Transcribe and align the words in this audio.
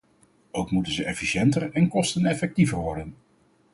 Ook 0.51 0.71
moeten 0.71 0.93
ze 0.93 1.03
efficiënter 1.03 1.71
en 1.73 1.87
kosteneffectiever 1.87 2.77
worden. 2.77 3.15